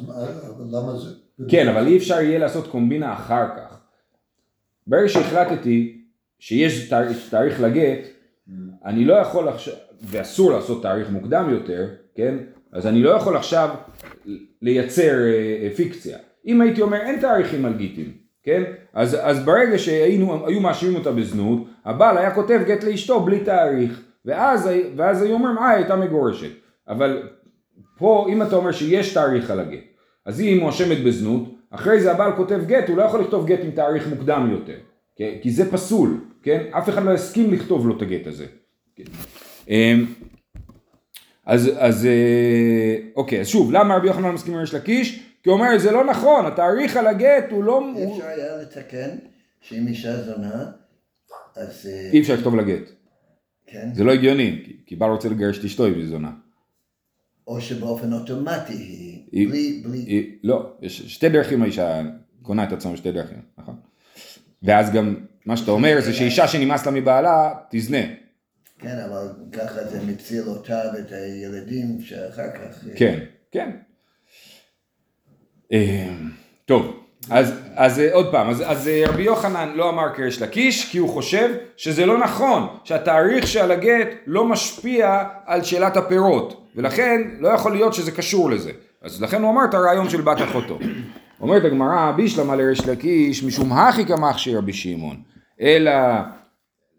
[0.71, 1.09] למה זה...
[1.49, 3.77] כן, אבל אי אפשר יהיה לעשות קומבינה אחר כך.
[4.87, 5.96] ברגע שהחלטתי
[6.39, 8.07] שיש תאריך, תאריך לגט,
[8.85, 12.37] אני לא יכול עכשיו, ואסור לעשות תאריך מוקדם יותר, כן?
[12.71, 13.69] אז אני לא יכול עכשיו
[14.61, 16.17] לייצר אה, אה, פיקציה.
[16.45, 18.11] אם הייתי אומר אין תאריכים על גיטים,
[18.43, 18.63] כן?
[18.93, 24.69] אז, אז ברגע שהיו מאשימים אותה בזנות, הבעל היה כותב גט לאשתו בלי תאריך, ואז,
[24.95, 26.51] ואז היו אומרים אה הייתה מגורשת.
[26.87, 27.29] אבל
[27.97, 29.83] פה אם אתה אומר שיש תאריך על הגט,
[30.25, 33.71] אז היא מואשמת בזנות, אחרי זה הבעל כותב גט, הוא לא יכול לכתוב גט עם
[33.71, 34.77] תאריך מוקדם יותר,
[35.17, 35.31] כן?
[35.41, 36.63] כי זה פסול, כן?
[36.77, 38.45] אף אחד לא יסכים לכתוב לו את הגט הזה.
[38.95, 39.03] כן.
[39.69, 40.05] אמ,
[41.45, 45.23] אז, אז אה, אוקיי, אז שוב, למה רבי יוחנן מסכים עם ריש לקיש?
[45.43, 47.81] כי הוא אומר, זה לא נכון, התאריך על הגט הוא לא...
[47.95, 49.09] אי הוא- אפשר היה לתקן
[49.61, 50.65] שאם אישה זונה,
[51.55, 51.89] אז...
[51.91, 52.89] אה, אי אפשר לכתוב לה גט.
[53.67, 53.89] כן?
[53.93, 56.31] זה לא הגיוני, כי- כי בעל רוצה לגרש את אשתו אם היא זונה.
[57.47, 62.01] או שבאופן אוטומטי היא, היא- בלי, בלי, היא- לא, יש שתי דרכים האישה
[62.41, 63.75] קונה את עצמה בשתי דרכים, נכון?
[64.67, 68.01] ואז גם, מה שאתה אומר זה שאישה שנמאס לה מבעלה, תזנה.
[68.79, 72.83] כן, אבל ככה זה מציל אותה ואת הילדים שאחר כך...
[72.95, 73.19] כן,
[73.51, 73.69] כן.
[75.73, 76.09] אה,
[76.65, 80.91] טוב, אז, אז אה, עוד פעם, אז, אז אה, רבי יוחנן לא אמר קרש לקיש,
[80.91, 87.21] כי הוא חושב שזה לא נכון, שהתאריך שעל הגט לא משפיע על שאלת הפירות, ולכן
[87.39, 88.71] לא יכול להיות שזה קשור לזה.
[89.01, 90.79] אז לכן הוא אמר את הרעיון של בת אחותו.
[91.41, 95.15] אומרת הגמרא, בישלמה לריש לקיש, משום הכי כמכשיר רבי שמעון,
[95.61, 95.91] אלא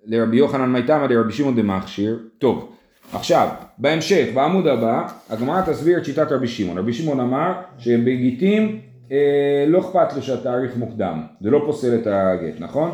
[0.04, 2.18] לרבי יוחנן מייתמא דרבי שמעון דמכשיר.
[2.38, 2.72] טוב,
[3.12, 3.48] עכשיו,
[3.78, 6.78] בהמשך, בעמוד הבא, הגמרא תסביר את שיטת רבי שמעון.
[6.78, 8.80] רבי שמעון אמר שבגיטים
[9.12, 12.90] אה, לא אכפת לו שהתאריך מוקדם, זה לא פוסל את הגט, נכון?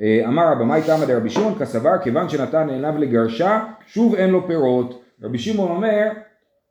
[0.00, 5.02] אה, אמר רבא מייתמא דרבי שמעון כסבר כיוון שנתן עיניו לגרשה, שוב אין לו פירות.
[5.22, 6.08] רבי שמעון אומר,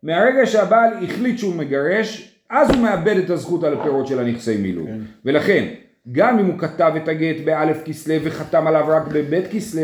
[0.03, 4.89] מהרגע שהבעל החליט שהוא מגרש, אז הוא מאבד את הזכות על הפירות של הנכסי מילוג.
[5.25, 5.65] ולכן,
[6.11, 9.81] גם אם הוא כתב את הגט באלף כסלו וחתם עליו רק בבית כסלו,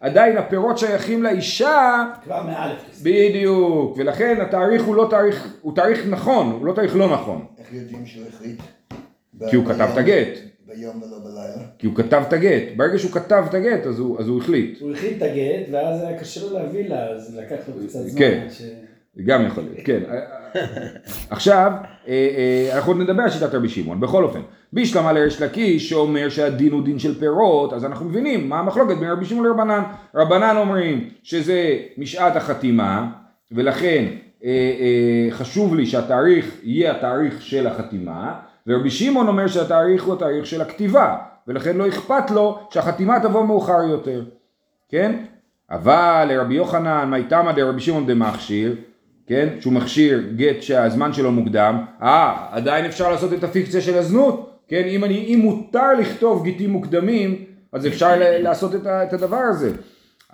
[0.00, 3.02] עדיין הפירות שייכים לאישה, כבר מאלף כסף.
[3.02, 7.72] בדיוק, ולכן התאריך הוא לא תאריך, הוא תאריך נכון, הוא לא תאריך לא נכון, איך
[7.72, 8.58] יודעים שהוא החליט?
[9.50, 11.68] כי הוא כתב את ביום- הגט, ביום ולא בלילה.
[11.78, 14.80] כי הוא כתב את הגט, ברגע שהוא כתב את הגט אז הוא, אז הוא החליט,
[14.80, 18.18] הוא הכין את הגט, ואז היה קשה לו להביא לה, אז לקח לו קצת זמן.
[18.18, 18.46] כן.
[18.50, 18.62] ש-
[19.26, 20.00] גם יכול להיות, כן.
[21.30, 21.72] עכשיו,
[22.08, 24.40] אה, אה, אנחנו עוד נדבר על שיטת רבי שמעון, בכל אופן.
[24.72, 29.10] בישלמה לריש לקיש שאומר שהדין הוא דין של פירות, אז אנחנו מבינים מה המחלוקת בין
[29.10, 29.82] רבי שמעון לרבנן.
[30.14, 33.10] רבנן אומרים שזה משעת החתימה,
[33.52, 34.04] ולכן
[34.44, 38.34] אה, חשוב לי שהתאריך יהיה התאריך של החתימה,
[38.66, 41.16] ורבי שמעון אומר שהתאריך הוא התאריך של הכתיבה,
[41.48, 44.24] ולכן לא אכפת לו שהחתימה תבוא מאוחר יותר,
[44.88, 45.16] כן?
[45.70, 48.76] אבל לרבי יוחנן, מייתמא דרבי שמעון דמכשיר,
[49.28, 49.48] כן?
[49.60, 54.82] שהוא מכשיר גט שהזמן שלו מוקדם, אה, עדיין אפשר לעשות את הפיקציה של הזנות, כן?
[54.84, 59.70] אם, אני, אם מותר לכתוב גיטים מוקדמים, אז אפשר לעשות את, את הדבר הזה.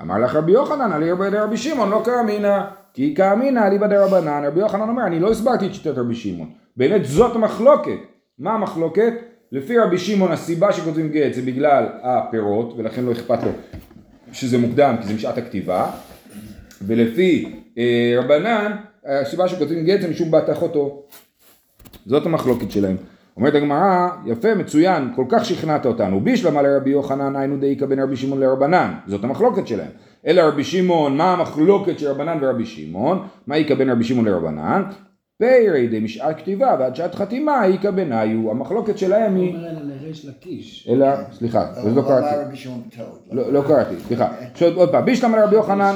[0.00, 2.60] אמר לך רבי יוחנן, אליבא דרבי שמעון, לא כאמינא,
[2.94, 6.50] כי כאמינא אליבא דרבנן, רבי יוחנן אומר, אני לא הסברתי את שיטת רבי שמעון.
[6.76, 7.98] באמת זאת המחלוקת.
[8.38, 9.12] מה המחלוקת?
[9.52, 13.50] לפי רבי שמעון הסיבה שכותבים גט זה בגלל הפירות, ולכן לא אכפת לו
[14.32, 15.90] שזה מוקדם, כי זה משעת הכתיבה,
[16.86, 18.72] ולפי אה, רבנן,
[19.06, 21.02] הסיבה שכותבים גט זה משום בת אחותו.
[22.06, 22.96] זאת המחלוקת שלהם.
[23.36, 26.20] אומרת הגמרא, יפה, מצוין, כל כך שכנעת אותנו.
[26.20, 28.94] בישלמה לרבי יוחנן, היינו דאיכא בין רבי שמעון לרבנן.
[29.06, 29.90] זאת המחלוקת שלהם.
[30.26, 33.26] אלא רבי שמעון, מה המחלוקת של רבנן ורבי שמעון?
[33.46, 34.82] מה איכא בין רבי שמעון לרבנן?
[35.38, 39.56] פיירי דמשעת כתיבה ועד שעת חתימה איכא בניו, המחלוקת שלהם היא,
[40.14, 40.88] אלא לריש לקיש.
[40.90, 42.56] אלא, סליחה, אבל לא קראתי, רבי
[42.88, 43.28] בטעות.
[43.32, 45.94] לא לא קראתי, סליחה, עכשיו עוד פעם, בישלמה לרבי יוחנן.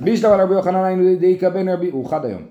[0.00, 2.42] בישלמה לרבי יוחנן היינו דאיכא בין רבי, הוא חד היום,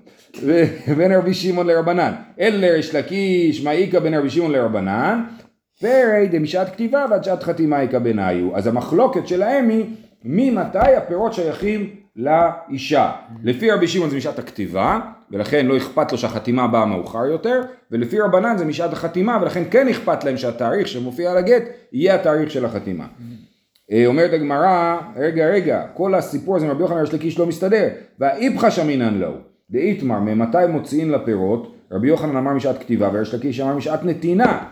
[0.96, 5.24] בין רבי שמעון לרבנן, אל לריש לקיש, מה איכא בין רבי שמעון לרבנן,
[5.80, 9.84] פרי דמשעת כתיבה ועד שעת חתימה איכא בניו, אז המחלוקת שלהם היא
[10.24, 13.12] ממתי הפירות שייכים לאישה.
[13.42, 15.00] לפי רבי שמעון זה משעת הכתיבה,
[15.34, 19.88] ולכן לא אכפת לו שהחתימה באה מאוחר יותר, ולפי רבנן זה משעת החתימה, ולכן כן
[19.88, 23.06] אכפת להם שהתאריך שמופיע על הגט יהיה התאריך של החתימה.
[23.92, 27.88] אה, אומרת הגמרא, רגע רגע, כל הסיפור הזה עם רבי יוחנן ריש לקיש לא מסתדר,
[28.18, 29.32] והאיפכא שמינן לו,
[29.70, 34.64] דאיתמר, ממתי מוציאים לפירות, רבי יוחנן אמר משעת כתיבה וריש לקיש אמר משעת נתינה.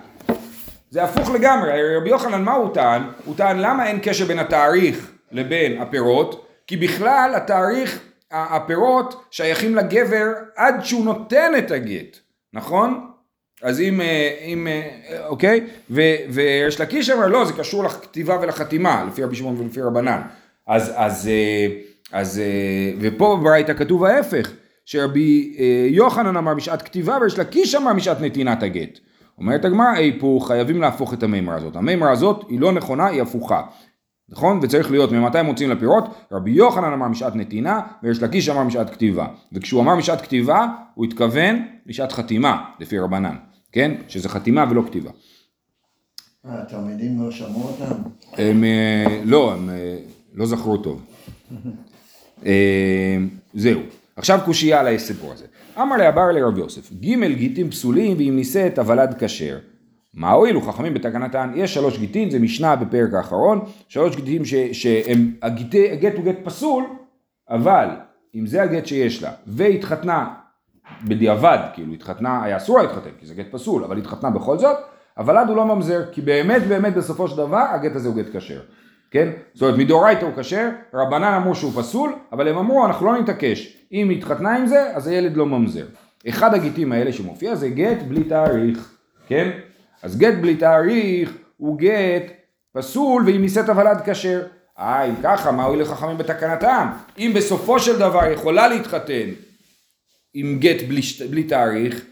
[0.90, 3.02] זה הפוך לגמרי, רבי יוחנן מה הוא טען?
[3.24, 6.46] הוא טען למה אין קשר בין התאריך לבין הפירות?
[6.66, 12.18] כי בכלל התאריך, הפירות שייכים לגבר עד שהוא נותן את הגט,
[12.52, 13.06] נכון?
[13.62, 15.66] אז אם, אה, אם אה, אוקיי?
[15.90, 20.20] ו- וריש לקיש אמר לא, זה קשור לכתיבה ולחתימה, לפי רבי שמעון ולפי רבנן.
[20.66, 21.66] אז, אז, אה,
[22.12, 22.40] אז,
[23.00, 24.52] ופה בברייתא כתוב ההפך,
[24.84, 25.56] שרבי
[25.88, 28.98] יוחנן אמר בשעת כתיבה וריש לקיש אמר בשעת נתינת הגט.
[29.38, 31.76] אומרת הגמרא, היפוך, חייבים להפוך את המימרה הזאת.
[31.76, 33.62] המימרה הזאת היא לא נכונה, היא הפוכה.
[34.28, 34.60] נכון?
[34.62, 39.26] וצריך להיות ממתי מוצאים לפירות, רבי יוחנן אמר משעת נתינה, ויש לקיש אמר משעת כתיבה.
[39.52, 43.36] וכשהוא אמר משעת כתיבה, הוא התכוון משעת חתימה, לפי רבנן,
[43.72, 43.94] כן?
[44.08, 45.10] שזה חתימה ולא כתיבה.
[46.46, 47.94] אה, התלמידים לא שמעו אותם?
[48.32, 49.98] הם אה, לא, הם אה,
[50.34, 51.04] לא זכרו טוב.
[53.54, 53.80] זהו.
[54.16, 55.44] עכשיו קושייה על הסיפור הזה.
[55.78, 59.58] אמר לאבר לרב יוסף, ג' גיטים פסולים ואם נישאת הוולד כשר.
[60.14, 61.52] מה הועילו חכמים בתקנתן?
[61.54, 66.84] יש שלוש גיטין, זה משנה בפרק האחרון, שלוש גיטין שהם, הגיטי, הגט הוא גט פסול,
[67.50, 67.88] אבל
[68.34, 70.34] אם זה הגט שיש לה, והתחתנה
[71.04, 74.76] בדיעבד, כאילו התחתנה, היה אסור לה להתחתן, כי זה גט פסול, אבל התחתנה בכל זאת,
[75.16, 78.60] הוולד הוא לא ממזר, כי באמת באמת בסופו של דבר הגט הזה הוא גט כשר,
[79.10, 79.28] כן?
[79.54, 83.76] זאת אומרת מדאורייתא הוא כשר, רבנן אמרו שהוא פסול, אבל הם אמרו אנחנו לא נתעקש,
[83.92, 85.86] אם היא התחתנה עם זה, אז הילד לא ממזר.
[86.28, 88.94] אחד הגיטים האלה שמופיע זה גט בלי תאריך,
[89.26, 89.50] כן?
[90.02, 92.32] אז גט בלי תאריך הוא גט
[92.72, 94.42] פסול ואם נישאת הוולד כשר.
[94.78, 96.86] אה, אם ככה, מה הועיל לחכמים בתקנתם?
[97.18, 99.28] אם בסופו של דבר יכולה להתחתן
[100.34, 102.04] עם גט בלי, בלי תאריך,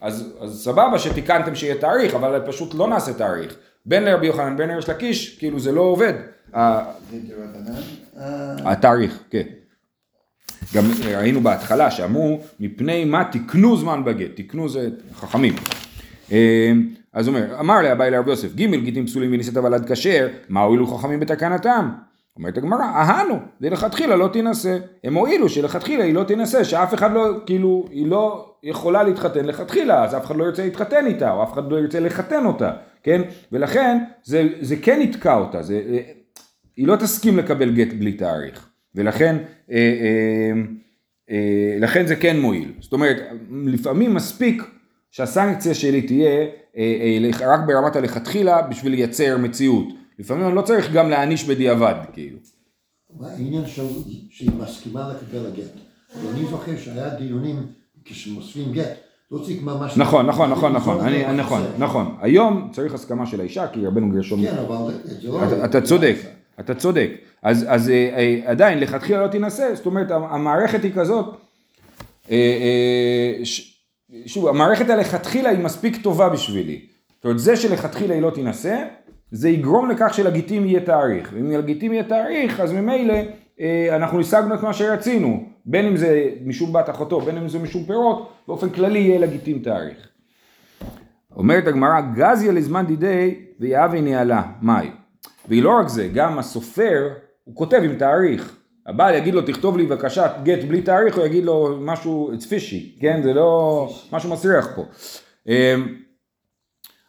[0.00, 3.56] אז, אז סבבה שתיקנתם שיהיה תאריך, אבל פשוט לא נעשה תאריך.
[3.86, 6.12] בין לרבי יוחנן, בין לריש לקיש, כאילו זה לא עובד.
[8.64, 9.42] התאריך, כן.
[10.74, 15.54] גם ראינו בהתחלה שאמרו, מפני מה תקנו זמן בגט, תקנו זה חכמים.
[17.18, 20.86] אז הוא אומר, אמר לאביי לרב יוסף, ג' גיטים פסולים ונישאת הוולד כשר, מה הועילו
[20.86, 21.88] חכמים בתקנתם?
[22.36, 24.78] אומרת הגמרא, אהנו, זה לכתחילה לא תינשא.
[25.04, 30.04] הם הועילו שלכתחילה היא לא תינשא, שאף אחד לא, כאילו, היא לא יכולה להתחתן לכתחילה,
[30.04, 33.22] אז אף אחד לא ירצה להתחתן איתה, או אף אחד לא ירצה לחתן אותה, כן?
[33.52, 35.82] ולכן זה, זה כן יתקע אותה, זה,
[36.76, 39.36] היא לא תסכים לקבל גט בלי תאריך, ולכן
[39.70, 40.60] אה, אה,
[41.30, 42.72] אה, לכן זה כן מועיל.
[42.80, 43.16] זאת אומרת,
[43.50, 44.62] לפעמים מספיק
[45.10, 46.46] שהסנקציה שלי תהיה
[47.46, 49.86] רק ברמת הלכתחילה בשביל לייצר מציאות.
[50.18, 52.38] לפעמים אני לא צריך גם להעניש בדיעבד, כאילו.
[53.20, 53.82] העניין של-
[54.30, 55.70] שהיא מסכימה לקבל הגט.
[56.24, 57.66] ואני זוכר שהיה דיונים
[58.04, 58.92] כשמוספים גט,
[59.30, 59.96] לא צריך ממש...
[59.96, 61.62] נכון, נכון, נכון, לא נכון, אני, נכון.
[61.78, 62.16] נכון.
[62.20, 64.42] היום צריך הסכמה של האישה, כי רבנו גרשום...
[64.44, 65.64] כן, אבל זה לא...
[65.64, 66.16] אתה, צודק,
[66.60, 67.10] אתה צודק.
[67.42, 71.26] אז, אז אה, אה, עדיין, לכתחילה לא תינשא, זאת אומרת, המערכת היא כזאת,
[72.30, 73.44] אה, אה,
[74.26, 76.80] שוב, המערכת הלכתחילה היא מספיק טובה בשבילי.
[77.16, 78.84] זאת אומרת, זה שלכתחילה היא לא תינשא,
[79.30, 81.30] זה יגרום לכך שלגיטים יהיה תאריך.
[81.34, 83.14] ואם לגיטים יהיה תאריך, אז ממילא
[83.60, 85.44] אה, אנחנו השגנו את מה שרצינו.
[85.66, 89.58] בין אם זה משום בת אחותו, בין אם זה משום פירות, באופן כללי יהיה לגיטים
[89.58, 90.08] תאריך.
[91.36, 94.90] אומרת הגמרא, גזיה לזמן דידי ויהווה נעלה, מאי.
[95.48, 97.08] והיא לא רק זה, גם הסופר,
[97.44, 98.57] הוא כותב עם תאריך.
[98.88, 103.00] הבעל יגיד לו, תכתוב לי בבקשה גט בלי תאריך, הוא יגיד לו משהו, it's fishy,
[103.00, 103.22] כן?
[103.22, 104.84] זה לא משהו מסריח פה.
[105.46, 105.94] אמ,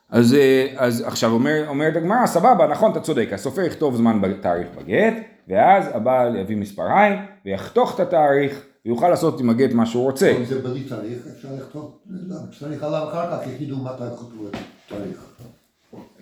[0.10, 4.68] אז, אה, אז עכשיו אומר, אומרת הגמרא, סבבה, נכון, אתה צודק, הסופר יכתוב זמן בתאריך
[4.78, 5.14] בגט,
[5.48, 10.32] ואז הבעל יביא מספריים, ויחתוך את התאריך, ויוכל לעשות עם הגט מה שהוא רוצה.
[10.38, 14.56] אם זה בלי תאריך, אפשר לכתוב, לא, צריך עליו אחר כך, יגידו מתי כתבו את
[14.86, 15.26] התאריך.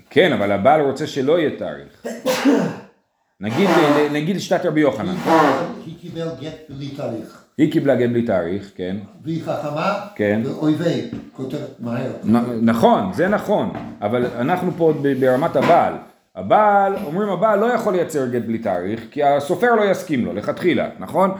[0.09, 2.05] כן, אבל הבעל רוצה שלא יהיה תאריך.
[3.41, 3.69] נגיד,
[4.11, 5.15] נגיד שיטת רבי יוחנן,
[5.85, 7.43] היא קיבל גט בלי תאריך.
[7.57, 8.97] היא קיבלה גט בלי תאריך, כן.
[9.23, 10.41] והיא חכמה, כן.
[10.45, 11.01] ואויבי,
[11.33, 12.11] כותבת מהר.
[12.61, 15.93] נכון, זה נכון, אבל אנחנו פה ב- ברמת הבעל.
[16.35, 20.89] הבעל, אומרים הבעל לא יכול לייצר גט בלי תאריך, כי הסופר לא יסכים לו, לכתחילה,
[20.99, 21.31] נכון?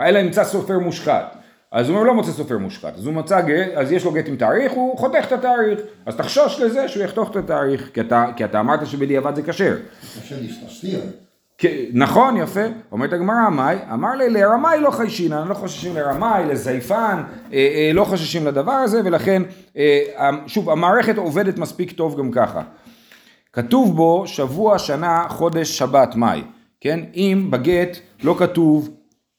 [0.00, 1.36] אלא ימצא סופר מושחת.
[1.72, 4.28] אז הוא אומר לא מוצא סופר מושחת, אז הוא מצא גט, אז יש לו גט
[4.28, 8.26] עם תאריך, הוא חותך את התאריך, אז תחשוש לזה שהוא יחתוך את התאריך, כי אתה,
[8.36, 9.76] כי אתה אמרת שבדיעבד זה כשר.
[10.22, 11.00] קשה להסתיר.
[11.92, 12.60] נכון, יפה.
[12.92, 13.76] אומרת הגמרא, מאי?
[13.92, 19.00] אמר לי, לרמאי לא חיישינן, לא חוששים לרמאי, לזייפן, אה, אה, לא חוששים לדבר הזה,
[19.04, 19.42] ולכן,
[19.76, 22.62] אה, שוב, המערכת עובדת מספיק טוב גם ככה.
[23.52, 26.42] כתוב בו שבוע, שנה, חודש, שבת, מאי,
[26.80, 27.00] כן?
[27.14, 28.90] אם בגט לא כתוב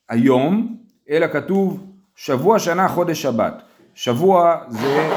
[0.10, 0.76] היום,
[1.10, 1.84] אלא כתוב
[2.16, 3.62] שבוע, שנה, חודש, שבת.
[3.94, 5.10] שבוע זה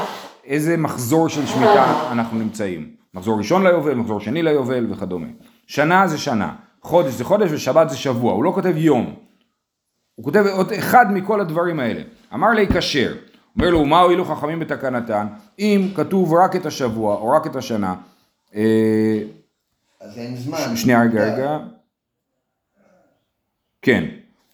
[0.45, 2.89] איזה מחזור של שמיטה אנחנו נמצאים.
[3.13, 5.27] מחזור ראשון ליובל, מחזור שני ליובל וכדומה.
[5.67, 6.53] שנה זה שנה,
[6.83, 9.15] חודש זה חודש ושבת זה שבוע, הוא לא כותב יום.
[10.15, 12.01] הוא כותב עוד אחד מכל הדברים האלה.
[12.33, 13.13] אמר לי כשר,
[13.55, 15.27] אומר לו מה הועילו חכמים בתקנתן,
[15.59, 17.95] אם כתוב רק את השבוע או רק את השנה,
[18.55, 19.19] אה,
[20.01, 20.75] אז אין זמן.
[20.75, 21.57] שנייה רגע רגע,
[23.81, 24.03] כן,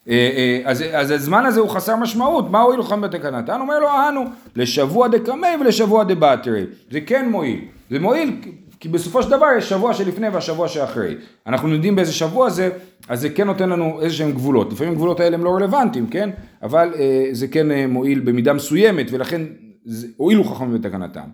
[0.08, 3.60] אה, אה, אז, אז הזמן הזה הוא חסר משמעות, מה הועילו חכמים בתקנתן?
[3.60, 4.24] אומר לו אנו,
[4.56, 8.40] לשבוע דקמי ולשבוע דבטרי, זה כן מועיל, זה מועיל
[8.80, 11.14] כי בסופו של דבר יש שבוע שלפני והשבוע שאחרי.
[11.46, 12.70] אנחנו יודעים באיזה שבוע זה,
[13.08, 14.72] אז זה כן נותן לנו איזה שהם גבולות.
[14.72, 16.30] לפעמים הגבולות האלה הם לא רלוונטיים, כן?
[16.62, 19.42] אבל אה, זה כן אה, מועיל במידה מסוימת, ולכן
[19.84, 21.28] זה, הועילו חכמים בתקנתם.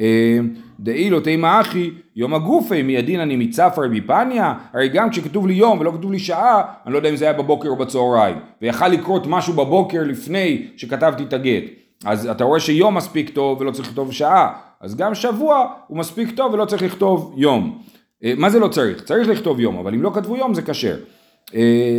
[0.00, 0.38] אה,
[0.80, 5.92] דאילו תימא אחי יום הגופי מידין אני מצפר מפניה הרי גם כשכתוב לי יום ולא
[5.98, 9.52] כתוב לי שעה אני לא יודע אם זה היה בבוקר או בצהריים ויכל לקרות משהו
[9.54, 11.64] בבוקר לפני שכתבתי את הגט
[12.04, 16.36] אז אתה רואה שיום מספיק טוב ולא צריך לכתוב שעה אז גם שבוע הוא מספיק
[16.36, 17.82] טוב ולא צריך לכתוב יום.
[18.24, 19.02] אה, מה זה לא צריך?
[19.02, 20.96] צריך לכתוב יום, אבל אם לא כתבו יום זה כשר.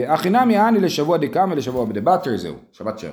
[0.08, 3.12] הכי נמי אני לשבוע דקאמי לשבוע בדבטר זהו, שבת שלום.